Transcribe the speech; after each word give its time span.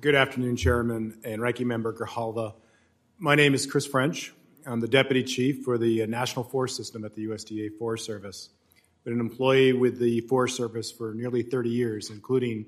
Good 0.00 0.14
afternoon, 0.14 0.56
Chairman 0.56 1.18
and 1.24 1.40
Ranking 1.40 1.66
Member 1.66 1.92
Grijalva. 1.92 2.54
My 3.18 3.34
name 3.34 3.54
is 3.54 3.66
Chris 3.66 3.86
French. 3.86 4.32
I'm 4.66 4.80
the 4.80 4.88
Deputy 4.88 5.22
Chief 5.22 5.64
for 5.64 5.78
the 5.78 6.02
uh, 6.02 6.06
National 6.06 6.44
Forest 6.44 6.76
System 6.76 7.04
at 7.04 7.14
the 7.14 7.26
USDA 7.26 7.78
Forest 7.78 8.04
Service. 8.04 8.50
I've 8.76 9.04
been 9.04 9.14
an 9.14 9.20
employee 9.20 9.72
with 9.72 9.98
the 9.98 10.20
Forest 10.22 10.56
Service 10.56 10.90
for 10.90 11.14
nearly 11.14 11.42
30 11.42 11.70
years, 11.70 12.10
including 12.10 12.66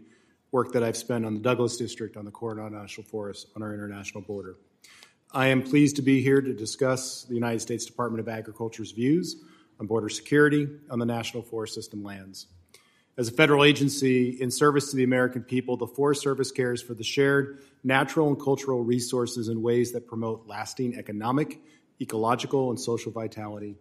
work 0.51 0.73
that 0.73 0.83
I've 0.83 0.97
spent 0.97 1.27
on 1.27 1.35
the 1.35 1.41
Douglas 1.41 1.77
District 1.77 2.17
on 2.17 2.25
the 2.25 2.31
Coronado 2.31 2.79
National 2.79 3.07
Forest 3.07 3.49
on 3.55 3.63
our 3.63 3.75
international 3.75 4.23
border. 4.23 4.57
I 5.33 5.49
am 5.49 5.63
pleased 5.63 5.97
to 5.97 6.03
be 6.03 6.23
here 6.23 6.41
to 6.41 6.55
discuss 6.55 7.25
the 7.25 7.35
United 7.35 7.61
States 7.61 7.85
Department 7.85 8.21
of 8.21 8.29
Agriculture's 8.29 8.93
views 8.93 9.37
on 9.79 9.87
border 9.87 10.09
security 10.09 10.69
on 10.91 10.99
the 10.99 11.07
National 11.07 11.43
Forest 11.43 11.75
System 11.75 12.03
lands. 12.03 12.47
As 13.19 13.29
a 13.29 13.33
federal 13.33 13.65
agency 13.65 14.29
in 14.29 14.51
service 14.51 14.91
to 14.91 14.97
the 14.97 15.05
American 15.05 15.43
people, 15.43 15.79
the 15.79 15.87
Forest 15.87 16.21
Service 16.21 16.51
cares 16.51 16.83
for 16.83 16.93
the 16.93 17.03
shared 17.03 17.61
natural 17.83 18.29
and 18.29 18.39
cultural 18.39 18.85
resources 18.85 19.49
in 19.49 19.63
ways 19.63 19.93
that 19.93 20.07
promote 20.07 20.47
lasting 20.47 20.99
economic, 20.99 21.59
ecological, 21.99 22.69
and 22.69 22.79
social 22.79 23.11
vitality. 23.11 23.77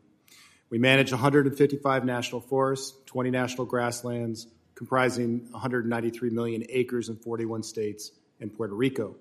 We 0.70 0.77
manage 0.77 1.11
155 1.11 2.05
national 2.05 2.39
forests, 2.39 2.95
20 3.08 3.30
national 3.30 3.66
grasslands, 3.66 4.48
comprising 4.73 5.47
193 5.52 6.30
million 6.30 6.63
acres 6.70 7.09
in 7.09 7.17
41 7.17 7.63
states 7.63 8.11
and 8.39 8.55
Puerto 8.55 8.73
Rico. 8.73 9.17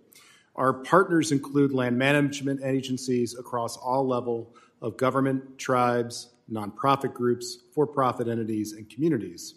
Our 0.55 0.75
partners 0.75 1.33
include 1.33 1.73
land 1.73 1.99
management 1.99 2.61
agencies 2.63 3.37
across 3.37 3.77
all 3.77 4.07
level 4.07 4.55
of 4.81 4.97
government, 4.97 5.59
tribes, 5.59 6.29
nonprofit 6.49 7.15
groups, 7.15 7.59
for-profit 7.75 8.29
entities, 8.29 8.75
and 8.75 8.89
communities. 8.89 9.57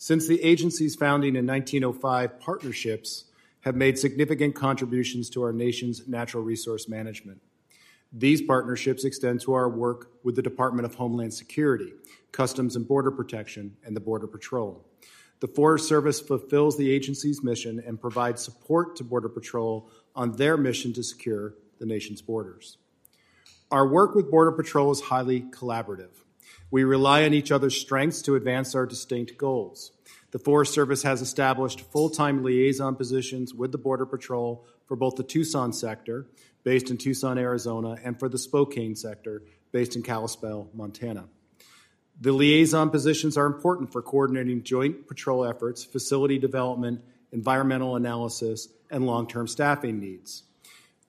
Since 0.00 0.28
the 0.28 0.40
agency's 0.44 0.94
founding 0.94 1.34
in 1.34 1.44
1905, 1.44 2.38
partnerships 2.38 3.24
have 3.62 3.74
made 3.74 3.98
significant 3.98 4.54
contributions 4.54 5.28
to 5.30 5.42
our 5.42 5.52
nation's 5.52 6.06
natural 6.06 6.44
resource 6.44 6.88
management. 6.88 7.42
These 8.12 8.42
partnerships 8.42 9.04
extend 9.04 9.40
to 9.40 9.54
our 9.54 9.68
work 9.68 10.12
with 10.22 10.36
the 10.36 10.42
Department 10.42 10.86
of 10.86 10.94
Homeland 10.94 11.34
Security, 11.34 11.92
Customs 12.30 12.76
and 12.76 12.86
Border 12.86 13.10
Protection, 13.10 13.76
and 13.84 13.96
the 13.96 14.00
Border 14.00 14.28
Patrol. 14.28 14.86
The 15.40 15.48
Forest 15.48 15.88
Service 15.88 16.20
fulfills 16.20 16.78
the 16.78 16.92
agency's 16.92 17.42
mission 17.42 17.82
and 17.84 18.00
provides 18.00 18.40
support 18.40 18.94
to 18.96 19.04
Border 19.04 19.28
Patrol 19.28 19.90
on 20.14 20.30
their 20.36 20.56
mission 20.56 20.92
to 20.92 21.02
secure 21.02 21.54
the 21.80 21.86
nation's 21.86 22.22
borders. 22.22 22.78
Our 23.72 23.88
work 23.88 24.14
with 24.14 24.30
Border 24.30 24.52
Patrol 24.52 24.92
is 24.92 25.00
highly 25.00 25.42
collaborative. 25.42 26.22
We 26.70 26.84
rely 26.84 27.24
on 27.24 27.34
each 27.34 27.50
other's 27.50 27.80
strengths 27.80 28.22
to 28.22 28.34
advance 28.34 28.74
our 28.74 28.86
distinct 28.86 29.38
goals. 29.38 29.92
The 30.30 30.38
Forest 30.38 30.74
Service 30.74 31.02
has 31.04 31.22
established 31.22 31.80
full 31.80 32.10
time 32.10 32.44
liaison 32.44 32.96
positions 32.96 33.54
with 33.54 33.72
the 33.72 33.78
Border 33.78 34.06
Patrol 34.06 34.66
for 34.86 34.96
both 34.96 35.16
the 35.16 35.22
Tucson 35.22 35.72
sector, 35.72 36.26
based 36.64 36.90
in 36.90 36.98
Tucson, 36.98 37.38
Arizona, 37.38 37.96
and 38.04 38.18
for 38.18 38.28
the 38.28 38.38
Spokane 38.38 38.94
sector, 38.94 39.42
based 39.72 39.96
in 39.96 40.02
Kalispell, 40.02 40.68
Montana. 40.74 41.28
The 42.20 42.32
liaison 42.32 42.90
positions 42.90 43.36
are 43.36 43.46
important 43.46 43.92
for 43.92 44.02
coordinating 44.02 44.62
joint 44.64 45.06
patrol 45.06 45.44
efforts, 45.44 45.84
facility 45.84 46.38
development, 46.38 47.00
environmental 47.32 47.96
analysis, 47.96 48.68
and 48.90 49.06
long 49.06 49.28
term 49.28 49.46
staffing 49.46 50.00
needs. 50.00 50.42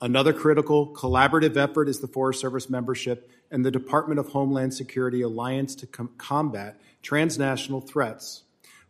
Another 0.02 0.31
critical 0.31 0.94
collaborative 0.94 1.58
effort 1.58 1.89
is 1.89 2.00
the 2.00 2.08
Forest 2.08 2.39
Service 2.39 2.69
membership 2.69 3.30
and 3.52 3.66
the 3.66 3.72
Department 3.72 4.17
of 4.17 4.30
Homeland 4.30 4.73
Security 4.73 5.22
Alliance 5.22 5.75
to 5.75 5.88
com- 5.88 6.11
combat 6.17 6.80
transnational 7.02 7.81
threats. 7.81 8.44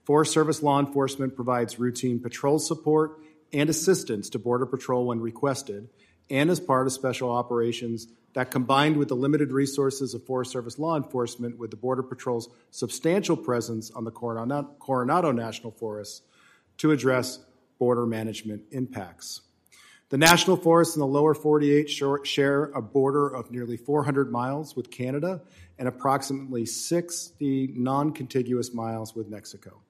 Forest 0.06 0.32
Service 0.34 0.62
law 0.62 0.80
enforcement 0.80 1.36
provides 1.36 1.80
routine 1.80 2.20
patrol 2.20 2.60
support 2.60 3.20
and 3.52 3.72
assistance 3.72 4.30
to 4.30 4.38
Border 4.38 4.68
Patrol 4.68 5.08
when 5.08 5.20
requested, 5.20 5.90
and 6.30 6.52
as 6.52 6.60
part 6.60 6.86
of 6.86 6.94
special 6.94 7.32
operations 7.32 8.08
that 8.34 8.52
combined 8.52 8.96
with 8.96 9.08
the 9.08 9.16
limited 9.16 9.52
resources 9.52 10.14
of 10.14 10.24
Forest 10.28 10.52
Service 10.52 10.78
law 10.78 10.96
enforcement 10.96 11.58
with 11.58 11.72
the 11.72 11.78
Border 11.78 12.04
Patrol's 12.04 12.50
substantial 12.70 13.36
presence 13.36 13.90
on 13.90 14.04
the 14.04 14.12
Coronado, 14.12 14.70
Coronado 14.78 15.32
National 15.32 15.72
Forest 15.72 16.22
to 16.78 16.92
address 16.92 17.40
border 17.80 18.06
management 18.06 18.62
impacts. 18.70 19.42
The 20.10 20.18
national 20.18 20.58
forests 20.58 20.96
in 20.96 21.02
the 21.02 21.08
lower 21.08 21.36
48 21.36 21.88
share 21.88 22.64
a 22.66 22.82
border 22.82 23.28
of 23.28 23.52
nearly 23.52 23.78
400 23.78 24.32
miles 24.32 24.76
with 24.76 24.90
Canada 24.90 25.42
and 25.78 25.88
approximately 25.88 26.66
60 26.66 27.74
non 27.76 28.12
contiguous 28.14 28.74
miles 28.74 29.16
with 29.16 29.30
Mexico. 29.30 29.82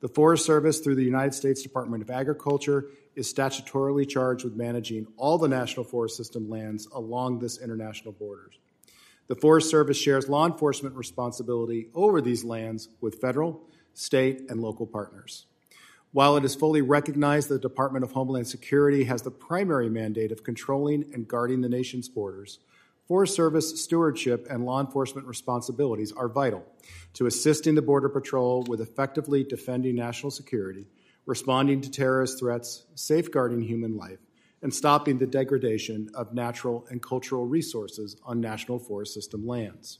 The 0.00 0.08
Forest 0.08 0.46
Service, 0.46 0.78
through 0.78 0.94
the 0.94 1.04
United 1.04 1.34
States 1.34 1.62
Department 1.62 2.02
of 2.02 2.08
Agriculture, 2.08 2.86
is 3.14 3.32
statutorily 3.32 4.08
charged 4.08 4.44
with 4.44 4.56
managing 4.56 5.06
all 5.18 5.36
the 5.36 5.48
National 5.48 5.84
Forest 5.84 6.16
System 6.16 6.48
lands 6.48 6.86
along 6.86 7.40
this 7.40 7.58
international 7.58 8.12
borders. 8.12 8.58
The 9.26 9.34
Forest 9.34 9.68
Service 9.68 9.98
shares 9.98 10.30
law 10.30 10.46
enforcement 10.46 10.94
responsibility 10.94 11.88
over 11.94 12.22
these 12.22 12.42
lands 12.42 12.88
with 13.02 13.20
federal, 13.20 13.60
state, 13.92 14.48
and 14.48 14.62
local 14.62 14.86
partners. 14.86 15.44
While 16.12 16.38
it 16.38 16.44
is 16.44 16.54
fully 16.54 16.80
recognized 16.80 17.50
that 17.50 17.60
the 17.60 17.68
Department 17.68 18.02
of 18.02 18.12
Homeland 18.12 18.46
Security 18.46 19.04
has 19.04 19.20
the 19.20 19.30
primary 19.30 19.90
mandate 19.90 20.32
of 20.32 20.42
controlling 20.42 21.04
and 21.12 21.28
guarding 21.28 21.60
the 21.60 21.68
nation's 21.68 22.08
borders, 22.08 22.60
Forest 23.06 23.34
Service 23.34 23.82
stewardship 23.82 24.46
and 24.48 24.64
law 24.64 24.80
enforcement 24.80 25.26
responsibilities 25.26 26.12
are 26.12 26.28
vital 26.28 26.64
to 27.12 27.26
assisting 27.26 27.74
the 27.74 27.82
Border 27.82 28.08
Patrol 28.08 28.62
with 28.62 28.80
effectively 28.80 29.44
defending 29.44 29.96
national 29.96 30.30
security, 30.30 30.86
responding 31.26 31.82
to 31.82 31.90
terrorist 31.90 32.38
threats, 32.38 32.84
safeguarding 32.94 33.60
human 33.60 33.98
life, 33.98 34.18
and 34.62 34.72
stopping 34.72 35.18
the 35.18 35.26
degradation 35.26 36.08
of 36.14 36.32
natural 36.32 36.86
and 36.88 37.02
cultural 37.02 37.46
resources 37.46 38.16
on 38.24 38.40
National 38.40 38.78
Forest 38.78 39.12
System 39.12 39.46
lands. 39.46 39.98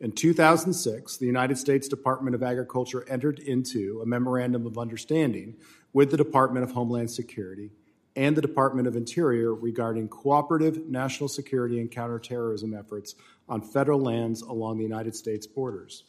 In 0.00 0.12
2006, 0.12 1.16
the 1.16 1.26
United 1.26 1.58
States 1.58 1.88
Department 1.88 2.36
of 2.36 2.42
Agriculture 2.44 3.04
entered 3.08 3.40
into 3.40 4.00
a 4.00 4.06
memorandum 4.06 4.64
of 4.64 4.78
understanding 4.78 5.56
with 5.92 6.12
the 6.12 6.16
Department 6.16 6.62
of 6.62 6.70
Homeland 6.70 7.10
Security 7.10 7.72
and 8.14 8.36
the 8.36 8.42
Department 8.42 8.86
of 8.86 8.94
Interior 8.94 9.52
regarding 9.52 10.06
cooperative 10.06 10.86
national 10.86 11.28
security 11.28 11.80
and 11.80 11.90
counterterrorism 11.90 12.74
efforts 12.74 13.16
on 13.48 13.60
federal 13.60 13.98
lands 13.98 14.40
along 14.42 14.76
the 14.76 14.84
United 14.84 15.16
States 15.16 15.48
borders. 15.48 16.04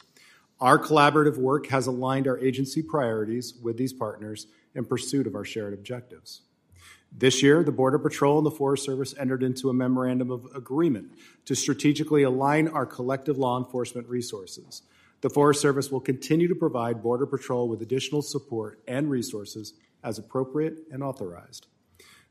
Our 0.60 0.78
collaborative 0.78 1.36
work 1.36 1.66
has 1.66 1.88
aligned 1.88 2.28
our 2.28 2.38
agency 2.38 2.82
priorities 2.82 3.54
with 3.60 3.76
these 3.76 3.92
partners 3.92 4.46
in 4.76 4.84
pursuit 4.84 5.26
of 5.26 5.34
our 5.34 5.44
shared 5.44 5.74
objectives. 5.74 6.42
This 7.12 7.42
year, 7.42 7.64
the 7.64 7.72
Border 7.72 7.98
Patrol 7.98 8.38
and 8.38 8.46
the 8.46 8.50
Forest 8.50 8.84
Service 8.84 9.14
entered 9.18 9.42
into 9.42 9.68
a 9.68 9.74
memorandum 9.74 10.30
of 10.30 10.46
agreement 10.54 11.12
to 11.46 11.56
strategically 11.56 12.22
align 12.22 12.68
our 12.68 12.86
collective 12.86 13.36
law 13.36 13.58
enforcement 13.58 14.08
resources. 14.08 14.82
The 15.20 15.30
Forest 15.30 15.60
Service 15.60 15.90
will 15.90 16.00
continue 16.00 16.48
to 16.48 16.54
provide 16.54 17.02
Border 17.02 17.26
Patrol 17.26 17.68
with 17.68 17.82
additional 17.82 18.22
support 18.22 18.80
and 18.86 19.10
resources 19.10 19.74
as 20.02 20.18
appropriate 20.18 20.78
and 20.90 21.02
authorized. 21.02 21.66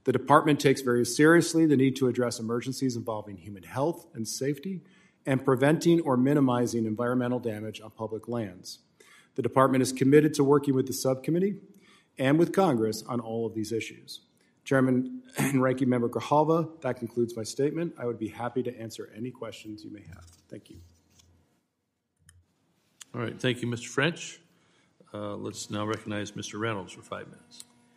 The 0.05 0.13
department 0.13 0.59
takes 0.59 0.81
very 0.81 1.05
seriously 1.05 1.65
the 1.65 1.77
need 1.77 1.95
to 1.97 2.07
address 2.07 2.39
emergencies 2.39 2.95
involving 2.95 3.37
human 3.37 3.63
health 3.63 4.07
and 4.15 4.27
safety 4.27 4.81
and 5.25 5.43
preventing 5.43 6.01
or 6.01 6.17
minimizing 6.17 6.85
environmental 6.85 7.39
damage 7.39 7.81
on 7.81 7.91
public 7.91 8.27
lands. 8.27 8.79
The 9.35 9.43
department 9.43 9.83
is 9.83 9.91
committed 9.91 10.33
to 10.35 10.43
working 10.43 10.73
with 10.73 10.87
the 10.87 10.93
subcommittee 10.93 11.57
and 12.17 12.39
with 12.39 12.53
Congress 12.53 13.03
on 13.03 13.19
all 13.19 13.45
of 13.45 13.53
these 13.53 13.71
issues. 13.71 14.21
Chairman 14.69 15.23
and 15.37 15.63
Ranking 15.63 15.89
Member 15.89 16.07
Grijalva, 16.07 16.79
that 16.81 16.97
concludes 16.97 17.35
my 17.35 17.41
statement. 17.41 17.91
I 17.97 18.05
would 18.05 18.19
be 18.19 18.27
happy 18.27 18.61
to 18.61 18.79
answer 18.79 19.11
any 19.17 19.31
questions 19.31 19.83
you 19.83 19.91
may 19.91 20.03
have. 20.03 20.25
Thank 20.47 20.69
you. 20.69 20.77
All 23.15 23.21
right, 23.21 23.41
thank 23.41 23.63
you, 23.63 23.67
Mr. 23.67 23.87
French. 23.87 24.39
Uh, 25.11 25.35
let's 25.35 25.71
now 25.71 25.87
recognize 25.87 26.33
Mr. 26.33 26.59
Reynolds 26.59 26.93
for 26.93 27.01
five 27.01 27.25
minutes. 27.25 27.63